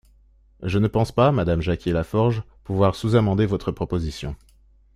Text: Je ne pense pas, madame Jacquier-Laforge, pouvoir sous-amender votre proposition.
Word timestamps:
Je 0.63 0.79
ne 0.79 0.87
pense 0.87 1.11
pas, 1.11 1.31
madame 1.31 1.61
Jacquier-Laforge, 1.61 2.41
pouvoir 2.63 2.95
sous-amender 2.95 3.45
votre 3.45 3.71
proposition. 3.71 4.35